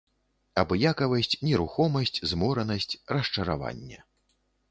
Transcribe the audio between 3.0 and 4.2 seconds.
расчараванне.